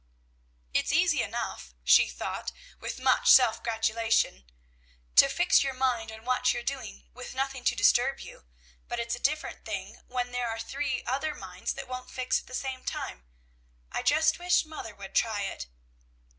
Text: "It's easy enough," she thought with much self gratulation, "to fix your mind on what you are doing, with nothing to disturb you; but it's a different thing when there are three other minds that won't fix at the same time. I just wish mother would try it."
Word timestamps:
"It's 0.73 0.91
easy 0.91 1.21
enough," 1.21 1.75
she 1.83 2.07
thought 2.09 2.51
with 2.79 2.99
much 2.99 3.29
self 3.29 3.61
gratulation, 3.63 4.45
"to 5.15 5.29
fix 5.29 5.63
your 5.63 5.75
mind 5.75 6.11
on 6.11 6.25
what 6.25 6.51
you 6.51 6.59
are 6.59 6.63
doing, 6.63 7.05
with 7.13 7.35
nothing 7.35 7.63
to 7.65 7.75
disturb 7.75 8.19
you; 8.19 8.45
but 8.87 8.99
it's 8.99 9.13
a 9.13 9.19
different 9.19 9.63
thing 9.63 10.01
when 10.07 10.31
there 10.31 10.49
are 10.49 10.57
three 10.57 11.03
other 11.05 11.35
minds 11.35 11.73
that 11.73 11.87
won't 11.87 12.09
fix 12.09 12.39
at 12.39 12.47
the 12.47 12.55
same 12.55 12.83
time. 12.83 13.27
I 13.91 14.01
just 14.01 14.39
wish 14.39 14.65
mother 14.65 14.95
would 14.95 15.13
try 15.13 15.41
it." 15.43 15.67